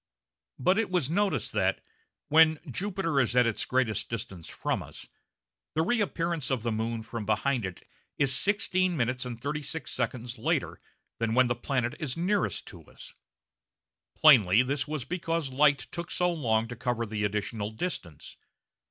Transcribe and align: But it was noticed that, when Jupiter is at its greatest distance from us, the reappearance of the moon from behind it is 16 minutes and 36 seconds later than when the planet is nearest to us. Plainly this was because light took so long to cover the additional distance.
But 0.57 0.79
it 0.79 0.89
was 0.89 1.11
noticed 1.11 1.51
that, 1.51 1.79
when 2.27 2.57
Jupiter 2.65 3.19
is 3.19 3.35
at 3.35 3.45
its 3.45 3.65
greatest 3.65 4.09
distance 4.09 4.49
from 4.49 4.81
us, 4.81 5.07
the 5.75 5.83
reappearance 5.83 6.49
of 6.49 6.63
the 6.63 6.71
moon 6.71 7.03
from 7.03 7.23
behind 7.23 7.67
it 7.67 7.87
is 8.17 8.35
16 8.35 8.97
minutes 8.97 9.25
and 9.25 9.39
36 9.39 9.91
seconds 9.91 10.39
later 10.39 10.81
than 11.19 11.35
when 11.35 11.45
the 11.45 11.53
planet 11.53 11.93
is 11.99 12.17
nearest 12.17 12.65
to 12.69 12.83
us. 12.85 13.13
Plainly 14.15 14.63
this 14.63 14.87
was 14.87 15.05
because 15.05 15.53
light 15.53 15.77
took 15.91 16.09
so 16.09 16.31
long 16.33 16.67
to 16.69 16.75
cover 16.75 17.05
the 17.05 17.23
additional 17.23 17.69
distance. 17.69 18.37